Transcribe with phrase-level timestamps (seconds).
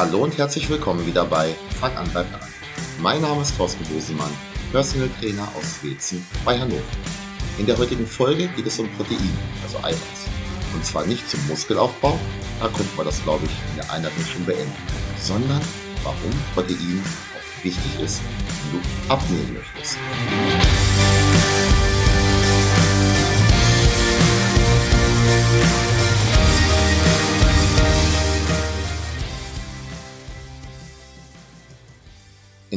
[0.00, 2.40] Hallo und herzlich willkommen wieder bei Fang an bei an.
[3.02, 4.30] Mein Name ist Thorsten Bosemann,
[4.72, 6.80] Personal Trainer aus Wetzen bei Hannover.
[7.58, 9.18] In der heutigen Folge geht es um Protein,
[9.62, 10.24] also Eiweiß.
[10.74, 12.18] Und zwar nicht zum Muskelaufbau,
[12.60, 14.72] da könnte man das glaube ich in der Einleitung schon beenden,
[15.18, 15.60] sondern
[16.02, 17.04] warum Protein
[17.36, 18.22] auch wichtig ist,
[18.72, 19.98] wenn du abnehmen möchtest.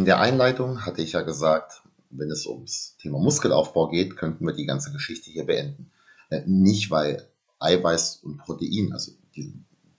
[0.04, 4.52] In der Einleitung hatte ich ja gesagt, wenn es ums Thema Muskelaufbau geht, könnten wir
[4.54, 5.94] die ganze Geschichte hier beenden.
[6.30, 7.26] Äh, nicht, weil
[7.60, 9.54] Eiweiß und Protein, also die,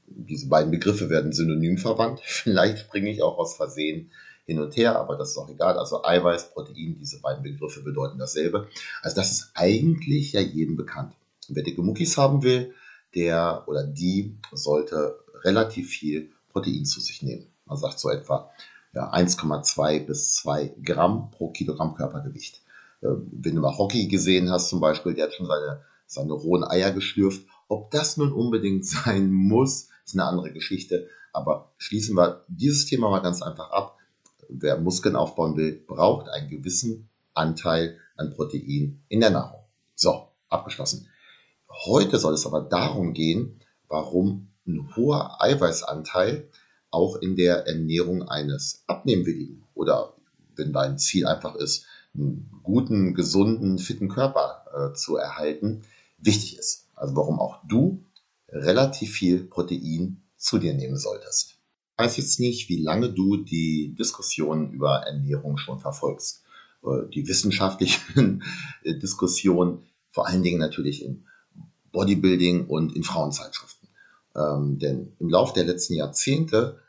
[0.06, 2.20] diese beiden Begriffe werden synonym verwandt.
[2.26, 4.10] Vielleicht springe ich auch aus Versehen
[4.44, 5.78] hin und her, aber das ist auch egal.
[5.78, 8.68] Also Eiweiß, Protein, diese beiden Begriffe bedeuten dasselbe.
[9.00, 11.14] Also das ist eigentlich ja jedem bekannt.
[11.48, 12.74] Wer dicke Muckis haben will,
[13.14, 17.46] der oder die sollte relativ viel Protein zu sich nehmen.
[17.64, 18.50] Man sagt so etwa
[18.94, 22.62] ja, 1,2 bis 2 Gramm pro Kilogramm Körpergewicht.
[23.02, 26.64] Ähm, wenn du mal Hockey gesehen hast zum Beispiel, der hat schon seine, seine rohen
[26.64, 27.46] Eier geschlürft.
[27.68, 31.08] Ob das nun unbedingt sein muss, ist eine andere Geschichte.
[31.32, 33.98] Aber schließen wir dieses Thema mal ganz einfach ab.
[34.48, 39.64] Wer Muskeln aufbauen will, braucht einen gewissen Anteil an Protein in der Nahrung.
[39.96, 41.08] So, abgeschlossen.
[41.86, 46.48] Heute soll es aber darum gehen, warum ein hoher Eiweißanteil
[46.94, 50.14] auch in der Ernährung eines Abnehmwilligen oder
[50.56, 55.82] wenn dein Ziel einfach ist, einen guten, gesunden, fitten Körper äh, zu erhalten,
[56.18, 56.86] wichtig ist.
[56.94, 58.04] Also warum auch du
[58.48, 61.58] relativ viel Protein zu dir nehmen solltest.
[61.96, 66.44] Ich weiß jetzt nicht, wie lange du die Diskussion über Ernährung schon verfolgst.
[66.84, 68.42] Äh, die wissenschaftlichen
[68.84, 71.24] Diskussionen, vor allen Dingen natürlich im
[71.92, 73.88] Bodybuilding und in Frauenzeitschriften.
[74.36, 76.80] Ähm, denn im Laufe der letzten Jahrzehnte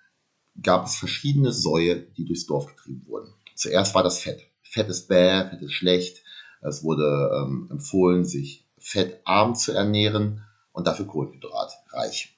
[0.62, 3.34] gab es verschiedene Säue, die durchs Dorf getrieben wurden.
[3.56, 4.42] Zuerst war das Fett.
[4.62, 6.24] Fett ist bäh, Fett ist schlecht.
[6.62, 12.38] Es wurde ähm, empfohlen, sich fettarm zu ernähren und dafür kohlenhydratreich.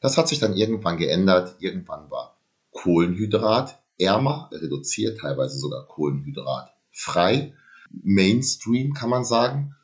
[0.00, 1.56] Das hat sich dann irgendwann geändert.
[1.60, 2.38] Irgendwann war
[2.70, 7.54] Kohlenhydrat ärmer, reduziert, teilweise sogar Kohlenhydrat frei.
[7.90, 9.74] Mainstream kann man sagen.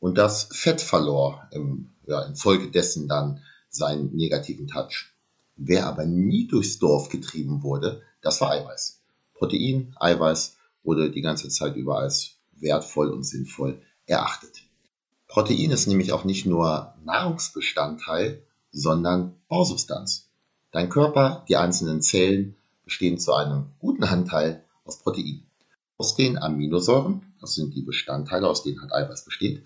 [0.00, 5.12] Und das Fett verlor im, ja, infolgedessen dann seinen negativen Touch.
[5.58, 9.00] Wer aber nie durchs Dorf getrieben wurde, das war Eiweiß.
[9.34, 14.62] Protein, Eiweiß wurde die ganze Zeit über als wertvoll und sinnvoll erachtet.
[15.26, 20.28] Protein ist nämlich auch nicht nur Nahrungsbestandteil, sondern Bausubstanz.
[20.70, 25.42] Dein Körper, die einzelnen Zellen bestehen zu einem guten Anteil aus Protein.
[25.96, 29.64] Aus den Aminosäuren, das sind die Bestandteile, aus denen halt Eiweiß besteht,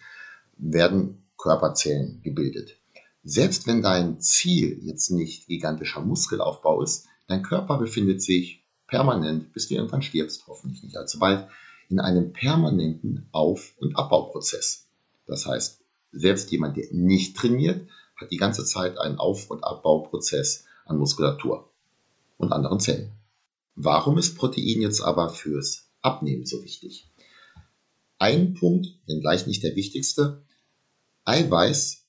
[0.57, 2.79] werden Körperzellen gebildet.
[3.25, 9.69] Selbst wenn dein Ziel jetzt nicht gigantischer Muskelaufbau ist, dein Körper befindet sich permanent, bis
[9.69, 11.49] du irgendwann stirbst, hoffentlich nicht allzu bald,
[11.89, 14.87] in einem permanenten Auf- und Abbauprozess.
[15.27, 15.81] Das heißt,
[16.11, 21.71] selbst jemand, der nicht trainiert, hat die ganze Zeit einen Auf- und Abbauprozess an Muskulatur
[22.39, 23.13] und anderen Zellen.
[23.77, 27.09] Warum ist Protein jetzt aber fürs Abnehmen so wichtig?
[28.19, 30.43] Ein Punkt, wenngleich nicht der wichtigste,
[31.25, 32.02] Eiweiß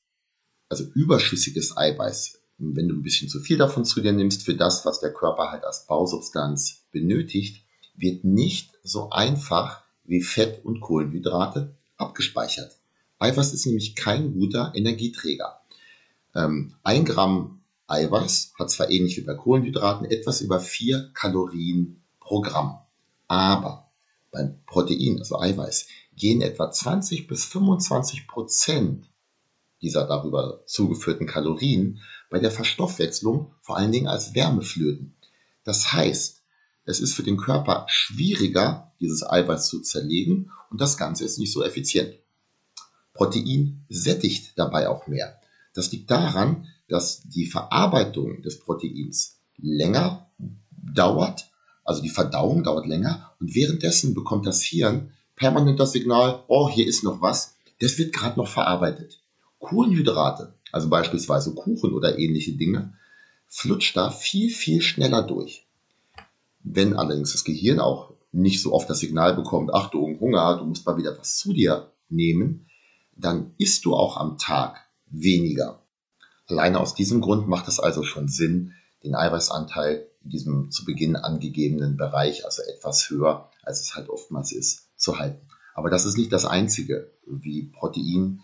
[0.74, 4.86] also überschüssiges Eiweiß, wenn du ein bisschen zu viel davon zu dir nimmst für das,
[4.86, 7.64] was der Körper halt als Bausubstanz benötigt,
[7.96, 12.76] wird nicht so einfach wie Fett und Kohlenhydrate abgespeichert.
[13.20, 15.62] Eiweiß ist nämlich kein guter Energieträger.
[16.34, 22.42] Ähm, ein Gramm Eiweiß hat zwar ähnlich wie bei Kohlenhydraten etwas über vier Kalorien pro
[22.42, 22.80] Gramm.
[23.28, 23.92] Aber
[24.32, 29.06] beim Protein, also Eiweiß, gehen etwa 20 bis 25 Prozent
[29.84, 32.00] dieser darüber zugeführten Kalorien
[32.30, 35.16] bei der Verstoffwechslung vor allen Dingen als Wärme flöten.
[35.64, 36.42] Das heißt,
[36.86, 41.52] es ist für den Körper schwieriger, dieses Eiweiß zu zerlegen und das Ganze ist nicht
[41.52, 42.16] so effizient.
[43.14, 45.40] Protein sättigt dabei auch mehr.
[45.74, 50.30] Das liegt daran, dass die Verarbeitung des Proteins länger
[50.72, 51.50] dauert,
[51.84, 56.88] also die Verdauung dauert länger und währenddessen bekommt das Hirn permanent das Signal, oh, hier
[56.88, 59.20] ist noch was, das wird gerade noch verarbeitet.
[59.64, 62.94] Kohlenhydrate, also beispielsweise Kuchen oder ähnliche Dinge,
[63.48, 65.66] flutscht da viel, viel schneller durch.
[66.64, 70.86] Wenn allerdings das Gehirn auch nicht so oft das Signal bekommt, Achtung, Hunger, du musst
[70.86, 72.68] mal wieder was zu dir nehmen,
[73.16, 75.82] dann isst du auch am Tag weniger.
[76.48, 78.74] Alleine aus diesem Grund macht es also schon Sinn,
[79.04, 84.52] den Eiweißanteil in diesem zu Beginn angegebenen Bereich, also etwas höher, als es halt oftmals
[84.52, 85.48] ist, zu halten.
[85.74, 88.42] Aber das ist nicht das Einzige, wie Protein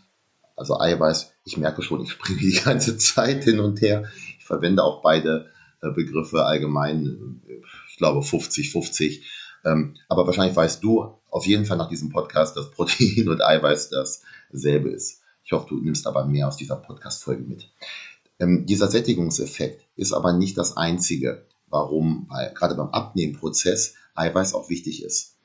[0.59, 4.03] also Eiweiß, ich merke schon, ich springe die ganze Zeit hin und her.
[4.37, 5.49] Ich verwende auch beide
[5.81, 7.41] Begriffe allgemein,
[7.89, 9.25] ich glaube 50, 50.
[9.65, 13.89] Ähm, aber wahrscheinlich weißt du auf jeden Fall nach diesem Podcast, dass Protein und Eiweiß
[13.89, 15.21] dasselbe ist.
[15.43, 17.69] Ich hoffe, du nimmst aber mehr aus dieser Podcast-Folge mit.
[18.39, 24.69] Ähm, dieser Sättigungseffekt ist aber nicht das einzige, warum weil gerade beim Abnehmprozess Eiweiß auch
[24.69, 25.37] wichtig ist.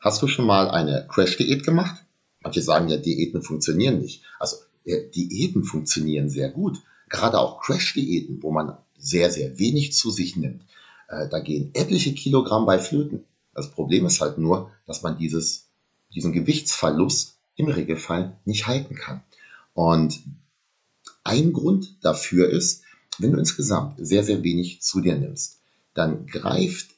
[0.00, 2.04] Hast du schon mal eine Crash-Diät gemacht?
[2.42, 4.22] Manche sagen ja, Diäten funktionieren nicht.
[4.38, 6.78] Also äh, Diäten funktionieren sehr gut.
[7.08, 10.62] Gerade auch Crash-Diäten, wo man sehr, sehr wenig zu sich nimmt.
[11.08, 13.24] Äh, da gehen etliche Kilogramm bei Flöten.
[13.54, 15.68] Das Problem ist halt nur, dass man dieses,
[16.14, 19.22] diesen Gewichtsverlust im Regelfall nicht halten kann.
[19.74, 20.20] Und
[21.24, 22.82] ein Grund dafür ist,
[23.18, 25.60] wenn du insgesamt sehr, sehr wenig zu dir nimmst,
[25.94, 26.90] dann greift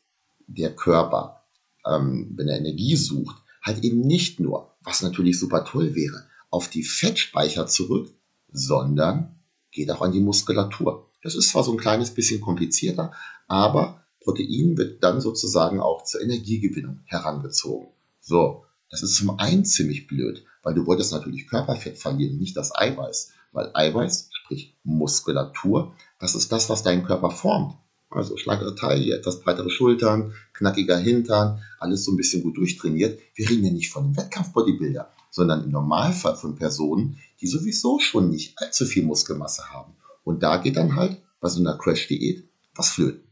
[0.46, 1.42] der Körper,
[1.86, 6.68] ähm, wenn er Energie sucht, halt eben nicht nur, was natürlich super toll wäre, auf
[6.68, 8.12] die Fettspeicher zurück,
[8.52, 9.34] sondern
[9.72, 11.10] geht auch an die Muskulatur.
[11.22, 13.12] Das ist zwar so ein kleines bisschen komplizierter,
[13.48, 17.88] aber Protein wird dann sozusagen auch zur Energiegewinnung herangezogen.
[18.20, 22.74] So, das ist zum einen ziemlich blöd, weil du wolltest natürlich Körperfett verlieren, nicht das
[22.74, 23.32] Eiweiß.
[23.52, 27.76] Weil Eiweiß, sprich Muskulatur, das ist das, was deinen Körper formt.
[28.14, 33.18] Also schlagere Taille, etwas breitere Schultern, knackiger Hintern, alles so ein bisschen gut durchtrainiert.
[33.34, 38.30] Wir reden ja nicht von einem Wettkampf-Bodybuilder, sondern im Normalfall von Personen, die sowieso schon
[38.30, 39.94] nicht allzu viel Muskelmasse haben.
[40.22, 43.24] Und da geht dann halt bei so einer Crash-Diät was flöten.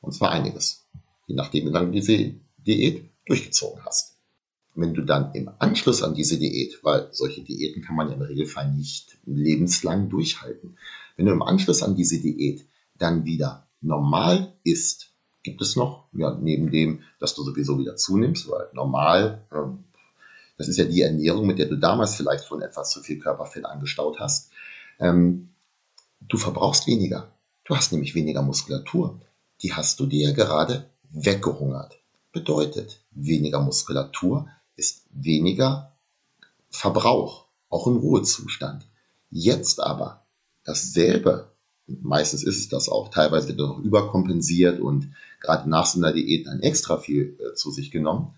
[0.00, 0.86] Und zwar einiges.
[1.26, 4.14] Je nachdem, wie lange du diese Diät durchgezogen hast.
[4.76, 8.22] Wenn du dann im Anschluss an diese Diät, weil solche Diäten kann man ja im
[8.22, 10.76] Regelfall nicht lebenslang durchhalten,
[11.16, 15.12] wenn du im Anschluss an diese Diät dann wieder normal isst,
[15.42, 19.84] gibt es noch, ja, neben dem, dass du sowieso wieder zunimmst, weil normal, ähm,
[20.56, 23.64] das ist ja die Ernährung, mit der du damals vielleicht schon etwas zu viel Körperfett
[23.64, 24.50] angestaut hast,
[25.00, 25.50] ähm,
[26.20, 27.32] du verbrauchst weniger.
[27.64, 29.20] Du hast nämlich weniger Muskulatur
[29.64, 31.98] die hast du dir gerade weggehungert.
[32.32, 35.96] Bedeutet, weniger Muskulatur ist weniger
[36.68, 38.86] Verbrauch, auch im Ruhezustand.
[39.30, 40.26] Jetzt aber
[40.64, 41.53] dasselbe,
[41.86, 45.10] meistens ist es das auch, teilweise noch überkompensiert und
[45.40, 48.34] gerade nach so einer Diät dann extra viel äh, zu sich genommen.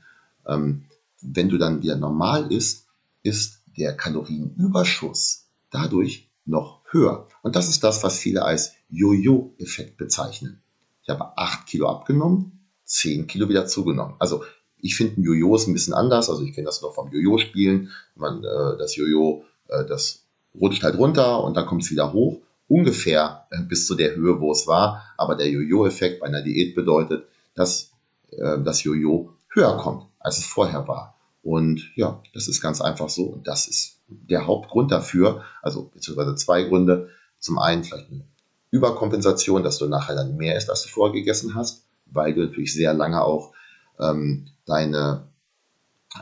[0.47, 0.85] Ähm,
[1.21, 2.87] wenn du dann wieder normal isst,
[3.23, 7.29] ist der Kalorienüberschuss dadurch noch höher.
[7.43, 10.63] Und das ist das, was viele als Jojo-Effekt bezeichnen.
[11.03, 14.15] Ich habe 8 Kilo abgenommen, 10 Kilo wieder zugenommen.
[14.19, 14.45] Also
[14.79, 16.31] ich finde ein Jojo ist ein bisschen anders.
[16.31, 17.91] Also ich kenne das noch vom Jojo-Spielen.
[18.15, 22.41] Man, äh, das Jojo, äh, das rutscht halt runter und dann kommt es wieder hoch.
[22.69, 25.03] Ungefähr äh, bis zu der Höhe, wo es war.
[25.17, 27.93] Aber der Jojo-Effekt bei einer Diät bedeutet, dass
[28.31, 31.17] äh, das Jojo höher kommt, als es vorher war.
[31.43, 33.25] Und ja, das ist ganz einfach so.
[33.25, 37.11] Und das ist der Hauptgrund dafür, also beziehungsweise zwei Gründe.
[37.39, 38.25] Zum einen vielleicht eine
[38.71, 42.75] Überkompensation, dass du nachher dann mehr isst, als du vorher gegessen hast, weil du natürlich
[42.75, 43.53] sehr lange auch
[44.01, 45.29] ähm, deine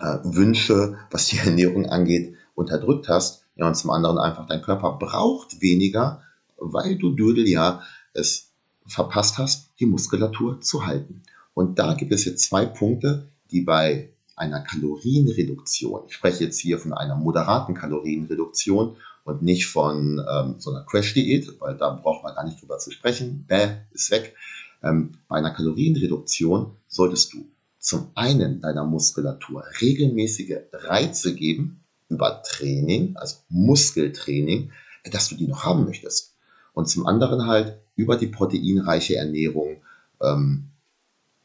[0.01, 3.45] äh, Wünsche, was die Ernährung angeht, unterdrückt hast.
[3.57, 6.23] Ja, und zum anderen einfach dein Körper braucht weniger,
[6.73, 7.83] weil du Dödel ja
[8.13, 8.53] es
[8.87, 11.23] verpasst hast, die Muskulatur zu halten.
[11.55, 16.79] Und da gibt es jetzt zwei Punkte, die bei einer Kalorienreduktion, ich spreche jetzt hier
[16.79, 22.35] von einer moderaten Kalorienreduktion und nicht von ähm, so einer Crash-Diät, weil da braucht man
[22.35, 23.47] gar nicht drüber zu sprechen.
[23.47, 24.35] Bäh, ist weg.
[24.83, 27.47] Ähm, bei einer Kalorienreduktion solltest du
[27.79, 34.73] zum einen deiner Muskulatur regelmäßige Reize geben über Training, also Muskeltraining,
[35.11, 36.34] dass du die noch haben möchtest.
[36.75, 39.83] Und zum anderen halt über die proteinreiche Ernährung
[40.21, 40.71] ähm,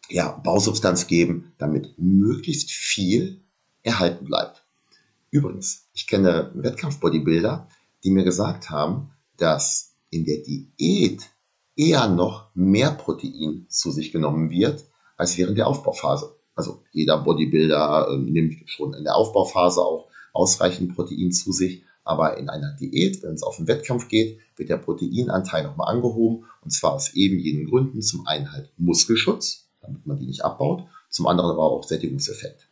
[0.09, 3.41] ja, Bausubstanz geben, damit möglichst viel
[3.83, 4.65] erhalten bleibt.
[5.31, 7.67] Übrigens, ich kenne Wettkampf-Bodybuilder,
[8.03, 11.29] die mir gesagt haben, dass in der Diät
[11.75, 14.83] eher noch mehr Protein zu sich genommen wird
[15.15, 16.35] als während der Aufbauphase.
[16.55, 22.37] Also jeder Bodybuilder äh, nimmt schon in der Aufbauphase auch ausreichend Protein zu sich, aber
[22.37, 26.71] in einer Diät, wenn es auf den Wettkampf geht, wird der Proteinanteil nochmal angehoben und
[26.71, 28.01] zwar aus eben jenen Gründen.
[28.01, 32.67] Zum einen halt Muskelschutz, damit man die nicht abbaut, zum anderen aber auch Sättigungseffekt.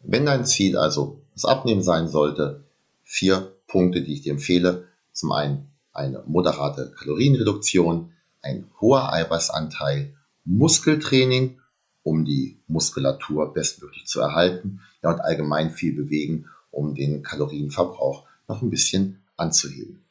[0.00, 2.64] Wenn dein Ziel also das Abnehmen sein sollte,
[3.04, 4.88] vier Punkte, die ich dir empfehle.
[5.12, 8.10] Zum einen eine moderate Kalorienreduktion,
[8.40, 10.12] ein hoher Eiweißanteil,
[10.44, 11.60] Muskeltraining,
[12.02, 18.62] um die Muskulatur bestmöglich zu erhalten, ja, und allgemein viel bewegen, um den Kalorienverbrauch noch
[18.62, 20.04] ein bisschen anzuheben.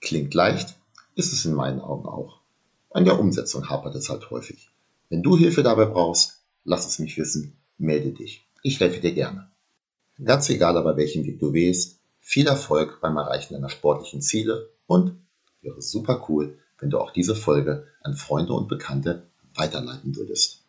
[0.00, 0.76] Klingt leicht,
[1.14, 2.40] ist es in meinen Augen auch.
[2.90, 4.70] An der Umsetzung hapert es halt häufig.
[5.10, 8.46] Wenn du Hilfe dabei brauchst, lass es mich wissen, melde dich.
[8.62, 9.50] Ich helfe dir gerne.
[10.24, 15.16] Ganz egal aber welchen Weg du wählst, viel Erfolg beim Erreichen deiner sportlichen Ziele und
[15.60, 20.61] wäre super cool, wenn du auch diese Folge an Freunde und Bekannte weiterleiten würdest.